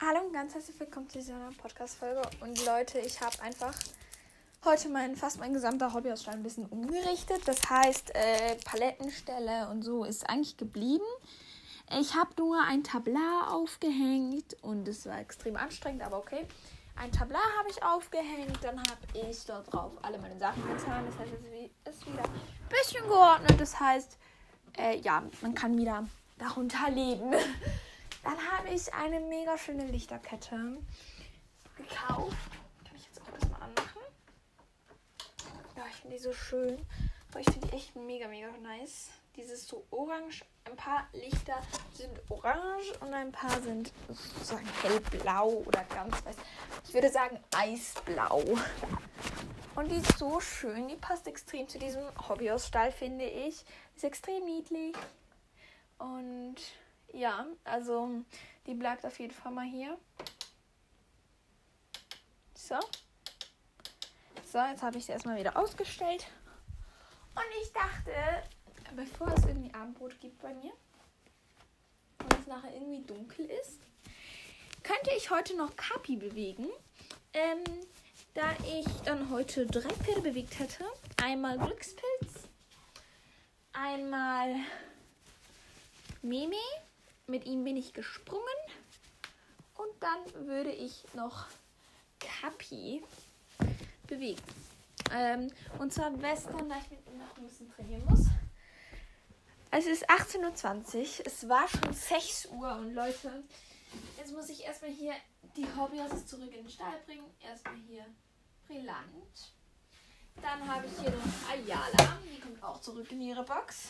[0.00, 2.22] Hallo und ganz herzlich willkommen zu dieser Podcast-Folge.
[2.40, 3.74] Und Leute, ich habe einfach
[4.64, 7.40] heute mein, fast mein gesamter Hobbyausstand ein bisschen umgerichtet.
[7.46, 11.04] Das heißt, äh, Palettenstelle und so ist eigentlich geblieben.
[11.98, 16.46] Ich habe nur ein Tablar aufgehängt und es war extrem anstrengend, aber okay.
[16.94, 21.06] Ein Tablar habe ich aufgehängt, dann habe ich dort drauf alle meine Sachen getan.
[21.06, 21.32] Das heißt,
[21.84, 23.60] es ist wieder ein bisschen geordnet.
[23.60, 24.16] Das heißt,
[24.78, 26.06] äh, ja, man kann wieder
[26.38, 27.34] darunter leben.
[28.28, 30.76] Dann habe ich eine mega schöne Lichterkette
[31.78, 32.36] gekauft.
[32.84, 34.02] Kann ich jetzt auch erstmal anmachen.
[35.74, 36.78] Ja, ich finde die so schön.
[37.30, 39.08] Aber ich finde die echt mega, mega nice.
[39.34, 40.44] Dieses so orange.
[40.66, 41.62] Ein paar Lichter
[41.94, 46.36] sind orange und ein paar sind sozusagen hellblau oder ganz weiß.
[46.86, 48.44] Ich würde sagen eisblau.
[49.74, 50.88] Und die ist so schön.
[50.88, 53.64] Die passt extrem zu diesem Hobbyhausstall, finde ich.
[53.96, 54.94] Ist extrem niedlich.
[55.96, 56.56] Und
[57.12, 58.22] ja, also
[58.66, 59.98] die bleibt auf jeden Fall mal hier.
[62.54, 62.78] So.
[64.50, 66.26] So, jetzt habe ich sie erstmal wieder ausgestellt.
[67.34, 68.12] Und ich dachte,
[68.96, 70.72] bevor es irgendwie Abendbrot gibt bei mir
[72.20, 73.80] und es nachher irgendwie dunkel ist,
[74.82, 76.66] könnte ich heute noch Kapi bewegen.
[77.34, 77.62] Ähm,
[78.34, 80.84] da ich dann heute drei Pferde bewegt hätte.
[81.22, 82.48] Einmal Glückspilz,
[83.72, 84.54] einmal
[86.22, 86.56] Meme
[87.28, 88.42] mit ihm bin ich gesprungen.
[89.76, 91.46] Und dann würde ich noch
[92.18, 93.02] Kapi
[94.06, 94.42] bewegen.
[95.12, 98.26] Ähm, und zwar Western, da ich mit ihm noch ein bisschen trainieren muss.
[99.70, 101.26] Es ist 18.20 Uhr.
[101.26, 102.74] Es war schon 6 Uhr.
[102.76, 103.44] Und Leute,
[104.16, 105.12] jetzt muss ich erstmal hier
[105.56, 107.24] die Hobbys zurück in den Stall bringen.
[107.40, 108.04] Erstmal hier
[108.66, 109.52] Brillant.
[110.36, 112.18] Dann habe ich hier noch Ayala.
[112.24, 113.88] Die kommt auch zurück in ihre Box.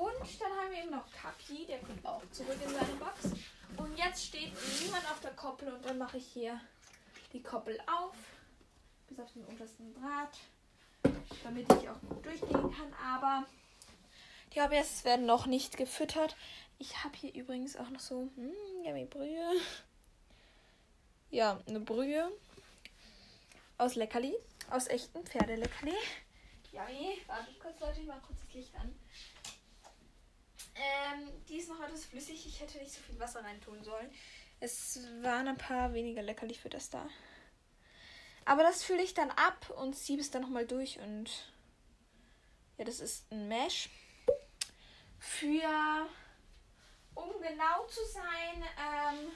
[0.00, 3.36] Und dann haben wir eben noch Kapi, der kommt auch zurück in seine Box.
[3.76, 4.50] Und jetzt steht
[4.82, 6.58] niemand auf der Koppel und dann mache ich hier
[7.34, 8.16] die Koppel auf,
[9.10, 10.38] bis auf den untersten Draht,
[11.44, 12.94] damit ich auch gut durchgehen kann.
[13.04, 13.44] Aber
[14.54, 16.34] die Hobbys werden noch nicht gefüttert.
[16.78, 19.52] Ich habe hier übrigens auch noch so, hm, Yummy Brühe.
[21.30, 22.32] Ja, eine Brühe
[23.76, 24.34] aus Leckerli,
[24.70, 25.94] aus echten Pferdeleckerli.
[26.72, 27.18] Yummy.
[27.26, 28.98] Warte kurz, Leute, ich mache kurz das Licht an.
[30.80, 32.46] Ähm, die ist noch etwas flüssig.
[32.46, 34.10] Ich hätte nicht so viel Wasser reintun sollen.
[34.60, 37.06] Es waren ein paar weniger leckerlich für das da.
[38.46, 40.98] Aber das fülle ich dann ab und siebe es dann nochmal durch.
[40.98, 41.52] Und
[42.78, 43.90] ja, das ist ein Mesh.
[45.18, 46.08] Für,
[47.14, 49.32] um genau zu sein, ähm,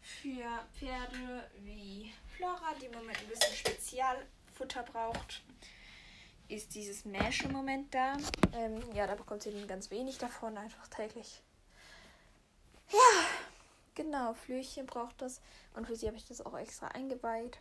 [0.00, 5.42] für Pferde wie Flora, die im Moment ein bisschen Spezialfutter braucht
[6.52, 8.14] ist dieses Mesh im Moment da.
[8.54, 11.42] Ähm, ja, da bekommt sie dann ganz wenig davon, einfach täglich.
[12.90, 13.24] Ja,
[13.94, 15.40] genau, Flöchen braucht das.
[15.74, 17.58] Und für sie habe ich das auch extra eingeweiht.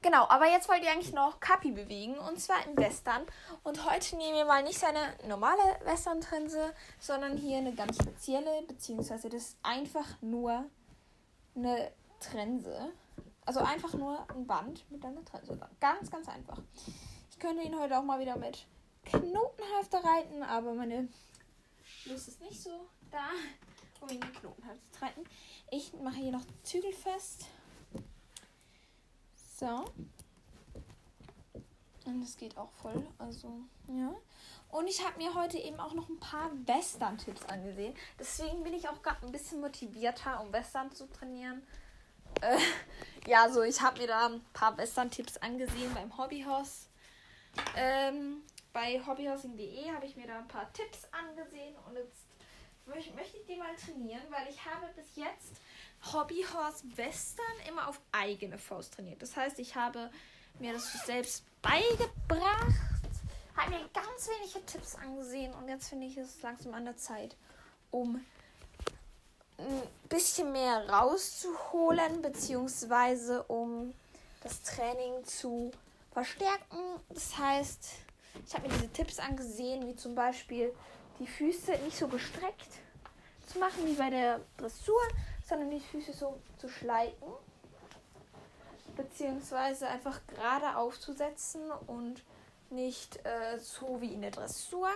[0.00, 3.22] Genau, aber jetzt wollt ihr eigentlich noch Kapi bewegen und zwar im Western.
[3.62, 9.30] Und heute nehmen wir mal nicht seine normale Western-Trense, sondern hier eine ganz spezielle, beziehungsweise
[9.30, 10.66] das ist einfach nur
[11.56, 12.92] eine Trense.
[13.46, 15.58] Also einfach nur ein Band mit einer Trense.
[15.80, 16.58] Ganz, ganz einfach.
[17.30, 18.66] Ich könnte ihn heute auch mal wieder mit
[19.04, 21.08] Knotenhalfter reiten, aber meine
[22.06, 23.28] Lust ist nicht so da,
[24.00, 25.24] um ihn mit Knotenhalfter zu reiten.
[25.70, 27.46] Ich mache hier noch Zügel fest.
[29.58, 29.84] So.
[32.06, 33.06] Und das geht auch voll.
[33.18, 34.14] Also, ja.
[34.70, 37.94] Und ich habe mir heute eben auch noch ein paar Western-Tipps angesehen.
[38.18, 41.62] Deswegen bin ich auch gerade ein bisschen motivierter, um Western zu trainieren.
[42.44, 42.58] Äh,
[43.26, 46.88] ja, so ich habe mir da ein paar Western-Tipps angesehen beim Hobbyhaus.
[47.76, 52.26] Ähm, bei hobbyhousing.de habe ich mir da ein paar Tipps angesehen und jetzt
[52.86, 55.52] möchte ich die mal trainieren, weil ich habe bis jetzt
[56.12, 59.22] Hobbyhorse Western immer auf eigene Faust trainiert.
[59.22, 60.10] Das heißt, ich habe
[60.58, 62.74] mir das selbst beigebracht,
[63.56, 67.36] habe mir ganz wenige Tipps angesehen und jetzt finde ich es langsam an der Zeit,
[67.90, 68.24] um
[69.64, 73.94] ein bisschen mehr rauszuholen, beziehungsweise um
[74.42, 75.70] das Training zu
[76.12, 76.78] verstärken.
[77.08, 77.88] Das heißt,
[78.46, 80.72] ich habe mir diese Tipps angesehen, wie zum Beispiel
[81.18, 82.68] die Füße nicht so gestreckt
[83.46, 85.00] zu machen wie bei der Dressur,
[85.48, 87.28] sondern die Füße so zu schleifen,
[88.96, 92.22] beziehungsweise einfach gerade aufzusetzen und
[92.70, 94.88] nicht äh, so wie in der Dressur.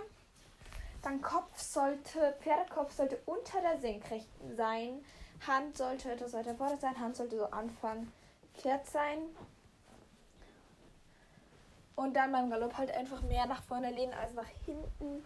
[1.09, 5.03] Dann Kopf sollte, Pferdekopf sollte unter der Senkrechten sein.
[5.47, 7.01] Hand sollte etwas weiter vorne sein.
[7.01, 8.13] Hand sollte so Anfang
[8.53, 9.17] Pferd sein.
[11.97, 15.25] Und dann beim Galopp halt einfach mehr nach vorne lehnen als nach hinten.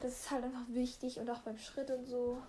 [0.00, 2.42] Das ist halt einfach wichtig und auch beim Schritt und so.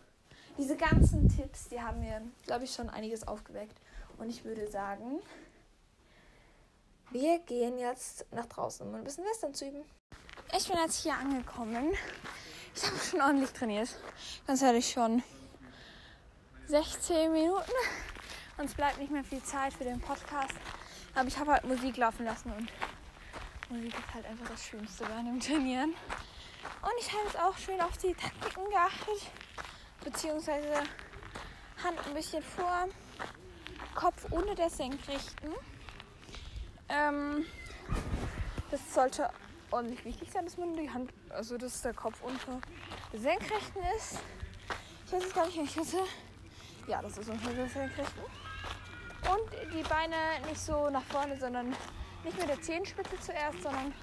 [0.58, 3.80] diese ganzen Tipps, die haben mir, glaube ich, schon einiges aufgeweckt.
[4.18, 5.20] Und ich würde sagen,
[7.12, 9.84] wir gehen jetzt nach draußen, um ein bisschen Western zu üben.
[10.58, 11.92] Ich bin jetzt hier angekommen.
[12.76, 13.90] Ich habe schon ordentlich trainiert.
[14.48, 15.24] Ganz ehrlich schon
[16.68, 17.72] 16 Minuten.
[18.58, 20.54] Und es bleibt nicht mehr viel Zeit für den Podcast.
[21.16, 22.72] Aber ich habe halt Musik laufen lassen und
[23.70, 25.94] Musik ist halt einfach das Schönste bei einem Trainieren.
[26.82, 29.32] Und ich habe jetzt auch schön auf die Taktiken geachtet.
[30.04, 30.74] Beziehungsweise
[31.84, 32.88] Hand ein bisschen vor,
[33.96, 35.54] Kopf unter der Senkrechten.
[36.90, 37.46] Ähm,
[38.70, 39.30] das sollte
[39.72, 42.60] ordentlich wichtig sein, dass man die Hand, also dass der Kopf unter
[43.14, 44.20] Senkrechten ist.
[45.06, 46.04] Ich weiß jetzt gar nicht, ich hatte.
[46.88, 48.24] Ja, das ist unter Senkrechten.
[49.30, 50.16] Und die Beine
[50.48, 51.70] nicht so nach vorne, sondern
[52.24, 53.94] nicht mit der Zehenspitze zuerst, sondern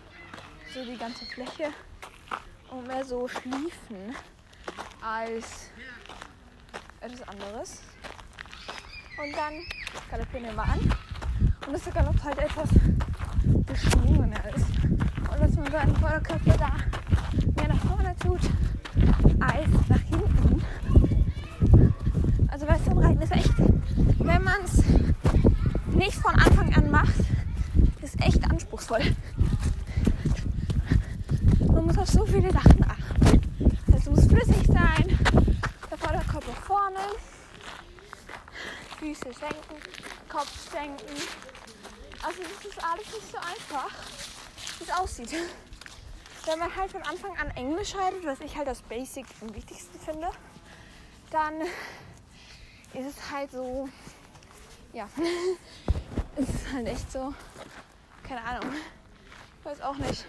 [0.73, 1.73] so die ganze Fläche
[2.71, 4.15] und mehr so schliefen
[5.03, 5.71] als
[7.01, 7.83] etwas anderes.
[9.21, 9.65] Und dann
[10.11, 10.95] galoppieren wir mal an.
[11.67, 12.69] Und der Galopp halt etwas
[13.69, 14.67] geschwungener ist.
[14.85, 16.73] Und dass man seinen Vorderkörper da
[17.57, 18.41] mehr nach vorne tut
[19.41, 20.63] als nach hinten.
[22.49, 23.53] Also Westernreiten ist echt,
[24.19, 24.83] wenn man es
[25.95, 27.15] nicht von Anfang an macht,
[28.03, 29.01] ist echt anspruchsvoll.
[31.73, 33.41] Man muss auf so viele Sachen achten.
[33.95, 35.19] Es muss flüssig sein,
[35.91, 37.01] der Vorderkörper vorne,
[38.99, 39.77] Füße senken,
[40.29, 41.05] Kopf senken.
[42.23, 43.91] Also das ist alles nicht so einfach,
[44.79, 45.31] wie es aussieht.
[46.45, 49.99] Wenn man halt von Anfang an Englisch haltet, was ich halt das Basic am wichtigsten
[50.01, 50.29] finde,
[51.31, 51.61] dann
[52.95, 53.89] ist es halt so,
[54.93, 55.09] ja,
[56.37, 57.35] es ist halt echt so,
[58.27, 58.73] keine Ahnung,
[59.59, 60.25] ich weiß auch nicht.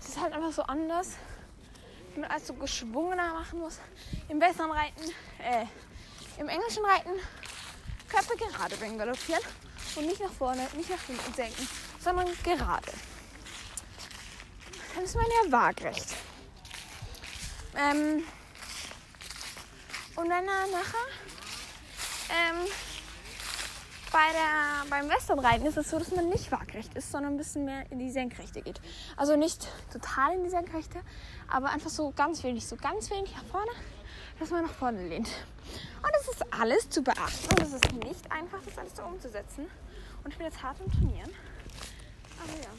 [0.00, 1.16] Es ist halt einfach so anders,
[2.12, 3.78] wenn man alles so geschwungener machen muss.
[4.28, 5.02] Im besseren Reiten,
[5.38, 5.66] äh,
[6.38, 7.10] im englischen Reiten
[8.14, 9.42] Köpfe gerade beim Galoppieren
[9.96, 11.68] und nicht nach vorne, nicht nach hinten senken,
[11.98, 12.92] sondern gerade.
[14.94, 16.14] Dann ist man ja waagrecht.
[17.76, 18.22] Ähm,
[20.14, 21.08] und er nachher
[22.30, 22.68] ähm,
[24.12, 27.64] bei der, beim Westernreiten ist es so, dass man nicht waagrecht ist, sondern ein bisschen
[27.64, 28.80] mehr in die Senkrechte geht.
[29.16, 31.00] Also nicht total in die Senkrechte,
[31.48, 33.72] aber einfach so ganz wenig, so ganz wenig nach vorne,
[34.38, 35.28] dass man nach vorne lehnt.
[36.02, 39.66] Und das ist alles zu beachten und es ist nicht einfach, das alles so umzusetzen.
[40.22, 41.30] Und ich bin jetzt hart im Trainieren.
[42.42, 42.70] Aber ja.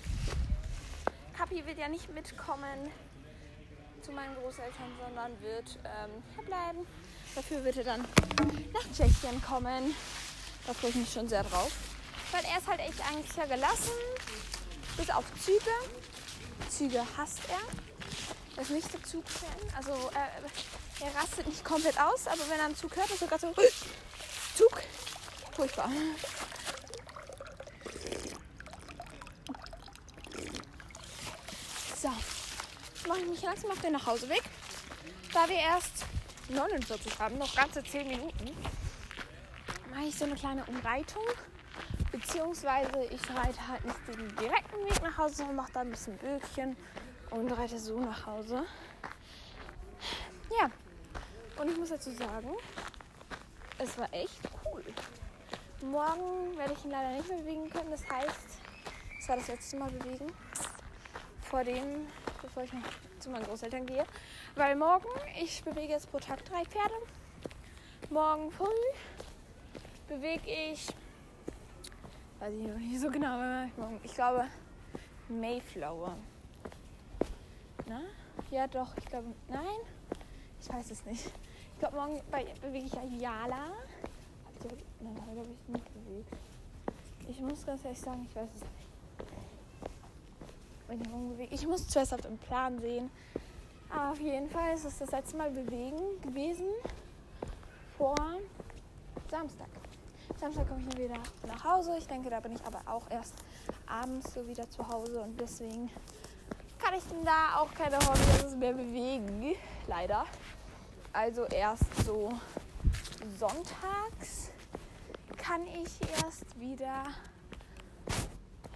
[1.38, 2.92] Kapi wird ja nicht mitkommen
[4.02, 6.88] zu meinen Großeltern, sondern wird ähm, hier bleiben.
[7.34, 8.02] Dafür wird er dann
[8.74, 9.96] nach Tschechien kommen.
[10.66, 11.72] Da freue ich mich schon sehr drauf.
[12.32, 13.92] Weil er ist halt echt eigentlich sehr gelassen.
[14.98, 15.60] Bis auf Züge.
[16.70, 18.58] Züge hasst er.
[18.58, 19.50] Er ist nicht so Zugfan.
[19.76, 20.48] Also äh,
[21.02, 23.54] er rastet nicht komplett aus, aber wenn er einen Zug hört, ist er gerade so
[24.56, 24.82] Zug.
[25.56, 25.90] Furchtbar.
[32.02, 32.10] So,
[32.94, 34.44] jetzt mache ich mich langsam auf den Nachhauseweg.
[35.34, 36.06] Da wir erst
[36.50, 38.56] 49 haben, noch ganze 10 Minuten,
[39.90, 41.24] mache ich so eine kleine Umreitung.
[42.12, 46.18] Beziehungsweise ich reite halt nicht den direkten Weg nach Hause, sondern mache da ein bisschen
[46.18, 46.78] Böckchen
[47.32, 48.66] und reite so nach Hause.
[51.66, 52.52] Und ich muss dazu sagen,
[53.80, 54.84] es war echt cool.
[55.82, 57.90] Morgen werde ich ihn leider nicht mehr bewegen können.
[57.90, 58.60] Das heißt,
[59.20, 60.28] es war das letzte Mal bewegen.
[61.42, 62.06] Vor dem,
[62.40, 62.72] bevor ich
[63.18, 64.06] zu meinen Großeltern gehe.
[64.54, 65.08] Weil morgen,
[65.42, 66.94] ich bewege jetzt pro Tag drei Pferde.
[68.12, 68.68] Morgen früh
[70.08, 70.88] bewege ich,
[72.42, 73.66] weiß ich noch nicht so genau,
[74.04, 74.46] ich glaube
[75.30, 76.16] Mayflower.
[77.88, 78.02] Na?
[78.52, 79.80] Ja, doch, ich glaube, nein,
[80.62, 81.32] ich weiß es nicht.
[81.76, 82.22] Ich glaube, morgen
[82.62, 83.66] bewege ich Ayala.
[85.02, 86.34] Nein, heute habe ich nicht bewegt.
[87.28, 88.62] Ich muss ganz ehrlich sagen, ich weiß es
[91.42, 91.52] nicht.
[91.52, 93.12] Ich muss zuerst auf den Plan sehen.
[93.90, 96.68] Aber auf jeden Fall ist es das letzte Mal bewegen gewesen.
[97.98, 98.16] Vor
[99.30, 99.68] Samstag.
[100.40, 101.98] Samstag komme ich wieder nach Hause.
[101.98, 103.34] Ich denke, da bin ich aber auch erst
[103.86, 105.92] abends so wieder zu Hause und deswegen
[106.80, 109.58] kann ich denn da auch keine Hobbys mehr bewegen.
[109.88, 110.26] Leider.
[111.16, 112.30] Also erst so
[113.40, 114.52] sonntags
[115.38, 117.06] kann ich erst wieder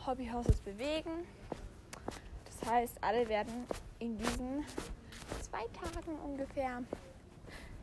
[0.07, 1.27] Hobbyhouses bewegen.
[2.45, 3.67] Das heißt, alle werden
[3.99, 4.65] in diesen
[5.41, 6.81] zwei Tagen ungefähr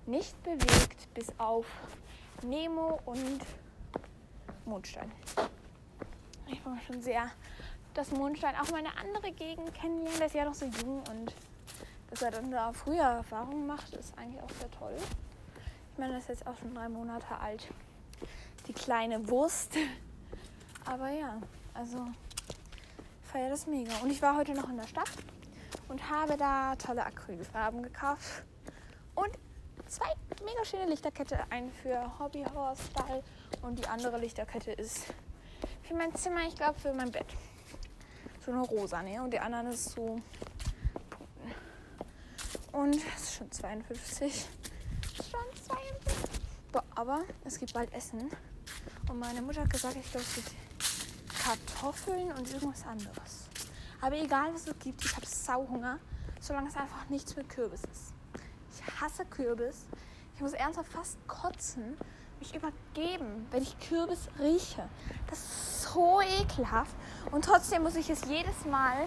[0.06, 1.66] nicht bewegt, bis auf
[2.40, 3.42] Nemo und
[4.64, 5.12] Mondstein.
[6.46, 7.30] Ich freue mich schon sehr,
[7.92, 10.18] dass Mondstein auch mal eine andere Gegend kennenlernt.
[10.18, 11.34] Der ist ja noch so jung und
[12.10, 14.96] dass er dann da früher Erfahrungen macht, ist eigentlich auch sehr toll.
[15.92, 17.66] Ich meine, das ist jetzt auch schon drei Monate alt.
[18.66, 19.74] Die kleine Wurst.
[20.84, 21.40] Aber ja,
[21.74, 22.06] also
[23.22, 23.92] feiere das mega.
[24.02, 25.10] Und ich war heute noch in der Stadt
[25.88, 28.44] und habe da tolle Acrylfarben gekauft.
[29.14, 29.30] Und
[29.88, 30.06] zwei
[30.44, 31.38] mega schöne Lichterkette.
[31.50, 33.22] Eine für Hobbyhorse-Stall
[33.62, 35.06] und die andere Lichterkette ist
[35.82, 37.26] für mein Zimmer, ich glaube für mein Bett.
[38.44, 39.22] So eine rosa, ne?
[39.22, 40.20] Und die anderen ist so
[42.76, 44.46] und es ist schon 52.
[45.14, 46.40] Schon 52.
[46.70, 48.30] Boah, aber es gibt bald Essen.
[49.08, 50.50] Und meine Mutter hat gesagt, ich glaube, es gibt
[51.42, 53.48] Kartoffeln und irgendwas anderes.
[54.02, 55.98] Aber egal, was es gibt, ich habe Sauhunger,
[56.38, 58.12] solange es einfach nichts mit Kürbis ist.
[58.74, 59.86] Ich hasse Kürbis.
[60.34, 61.96] Ich muss ernsthaft fast kotzen,
[62.40, 64.86] mich übergeben, wenn ich Kürbis rieche.
[65.30, 66.94] Das ist so ekelhaft.
[67.30, 69.06] Und trotzdem muss ich es jedes Mal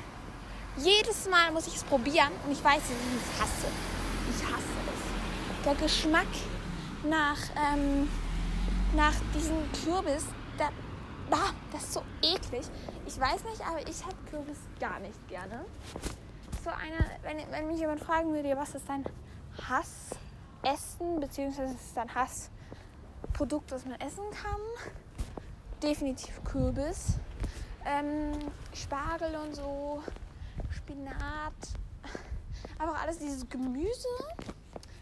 [0.83, 3.67] jedes Mal muss ich es probieren und ich weiß, ich hasse.
[4.29, 5.65] Ich hasse es.
[5.65, 6.27] Der Geschmack
[7.03, 8.09] nach, ähm,
[8.95, 10.25] nach diesem Kürbis,
[10.57, 10.67] der,
[11.31, 12.65] ah, das ist so eklig.
[13.05, 15.65] Ich weiß nicht, aber ich habe Kürbis gar nicht gerne.
[16.63, 19.03] So eine, wenn, wenn mich jemand fragen würde, was ist dein
[19.67, 24.62] Hassessen, beziehungsweise ist dein Hassprodukt, das man essen kann,
[25.81, 27.19] definitiv Kürbis.
[27.86, 28.33] Ähm,
[28.74, 30.03] Spargel und so
[30.89, 31.53] Spinat,
[32.79, 34.08] einfach alles dieses Gemüse.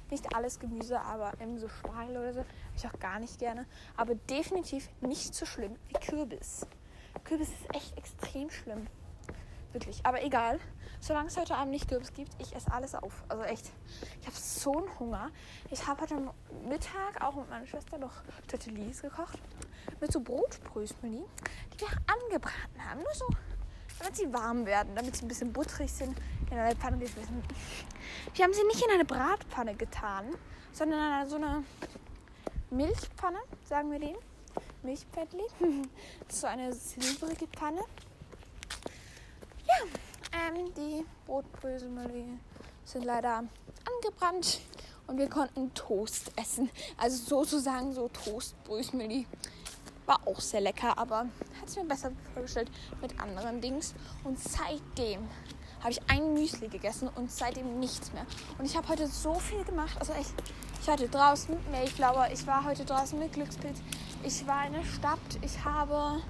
[0.09, 2.45] Nicht alles Gemüse, aber eben so Spargel oder so.
[2.75, 3.65] Ich auch gar nicht gerne.
[3.95, 6.67] Aber definitiv nicht so schlimm wie Kürbis.
[7.23, 8.87] Kürbis ist echt extrem schlimm.
[9.71, 10.05] Wirklich.
[10.05, 10.59] Aber egal.
[10.99, 13.23] Solange es heute Abend nicht Kürbis gibt, ich esse alles auf.
[13.29, 13.71] Also echt.
[14.19, 15.29] Ich habe so einen Hunger.
[15.71, 16.15] Ich habe heute
[16.67, 19.39] Mittag auch mit meiner Schwester noch Tortillis gekocht.
[20.01, 21.23] Mit so Brotbrösmeli,
[21.73, 23.01] die wir angebraten haben.
[23.01, 23.27] Nur so
[23.99, 26.17] damit sie warm werden, damit sie ein bisschen butterig sind,
[26.51, 27.43] in eine Pfanne geschmissen.
[28.33, 30.25] Wir haben sie nicht in eine Bratpfanne getan,
[30.71, 31.63] sondern in so eine
[32.69, 34.15] Milchpfanne, sagen wir den.
[34.83, 35.43] Milchpfändli.
[36.27, 37.81] Das ist so eine silbrige Pfanne.
[39.65, 39.85] Ja,
[40.31, 41.89] ähm, die Brotbrösel
[42.85, 43.43] sind leider
[43.85, 44.61] angebrannt
[45.07, 46.69] und wir konnten Toast essen.
[46.97, 49.25] Also sozusagen so Toastbrösmeli.
[50.07, 52.71] War auch sehr lecker, aber hat es mir besser vorgestellt
[53.01, 53.93] mit anderen Dings.
[54.23, 55.27] Und seitdem
[55.81, 58.25] habe ich ein Müsli gegessen und seitdem nichts mehr.
[58.57, 59.95] Und ich habe heute so viel gemacht.
[59.99, 60.33] Also echt,
[60.81, 63.79] ich war draußen mit Mayflower, ich war heute draußen mit Glückspilz,
[64.23, 66.21] ich war in der Stadt, ich habe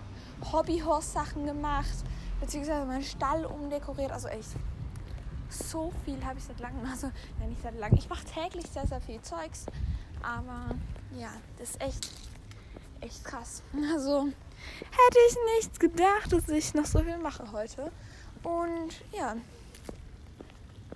[0.51, 2.03] Hobbyhorse-Sachen gemacht,
[2.41, 4.11] beziehungsweise meinen Stall umdekoriert.
[4.11, 4.49] Also echt,
[5.49, 6.85] so viel habe ich seit langem.
[6.89, 7.07] Also,
[7.39, 7.97] ja, nicht seit langem.
[7.97, 9.65] Ich mache täglich sehr, sehr viel Zeugs.
[10.21, 10.75] Aber
[11.17, 12.09] ja, das ist echt
[13.01, 13.63] echt krass.
[13.93, 17.91] Also hätte ich nichts gedacht, dass ich noch so viel mache heute.
[18.43, 19.35] Und ja.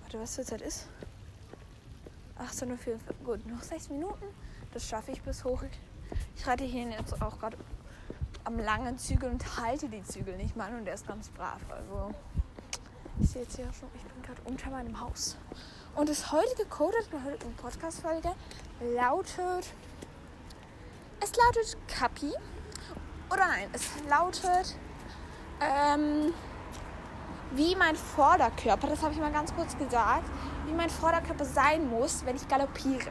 [0.00, 0.88] Warte, was für Zeit ist?
[2.38, 2.98] 18.04 Uhr.
[3.24, 4.24] Gut, noch 6 Minuten.
[4.72, 5.62] Das schaffe ich bis hoch.
[6.36, 7.56] Ich reite hier jetzt auch gerade
[8.44, 11.60] am langen Zügel und halte die Zügel nicht mal und der ist ganz brav.
[11.70, 12.14] Also
[13.20, 15.36] ich sehe jetzt hier schon, ich bin gerade unter meinem Haus.
[15.94, 18.32] Und das heutige Code der heutigen Podcast-Folge
[18.94, 19.66] lautet
[21.22, 22.32] es lautet Kapi.
[23.30, 24.76] Oder nein, es lautet
[25.60, 26.34] ähm,
[27.54, 30.24] wie mein Vorderkörper, das habe ich mal ganz kurz gesagt,
[30.66, 33.10] wie mein Vorderkörper sein muss, wenn ich galoppiere.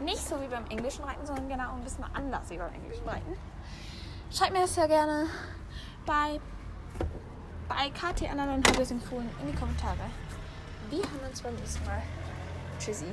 [0.00, 3.36] Nicht so wie beim englischen Reiten, sondern genau ein bisschen anders wie beim englischen Reiten.
[4.30, 5.26] Schreibt mir das sehr gerne
[6.06, 6.40] bei,
[7.68, 9.96] bei KT anderen Hobbys empfohlen in die Kommentare.
[10.90, 12.02] Wir hören uns beim nächsten Mal.
[12.78, 13.06] Tschüssi.